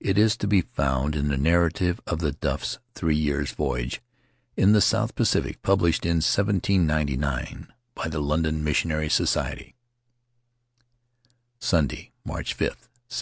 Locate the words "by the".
7.94-8.22